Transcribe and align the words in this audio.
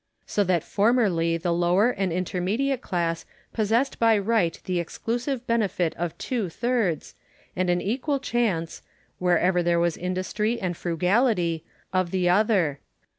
So 0.25 0.43
that 0.45 0.63
formerly 0.63 1.37
the 1.37 1.53
lower 1.53 1.91
and 1.91 2.11
inter 2.11 2.41
mediate 2.41 2.81
class 2.81 3.23
possessed 3.53 3.99
by 3.99 4.17
right 4.17 4.59
the 4.65 4.79
exclusive 4.79 5.45
benefit 5.45 5.93
of 5.95 6.17
two 6.17 6.49
thirds, 6.49 7.13
and 7.55 7.69
an 7.69 7.81
equal 7.81 8.19
chance 8.19 8.81
(wherever 9.19 9.61
there 9.61 9.79
was 9.79 9.95
in 9.95 10.15
dustry 10.15 10.57
and 10.59 10.75
frugality) 10.75 11.63
of 11.93 12.09
the 12.09 12.27
other. 12.29 12.79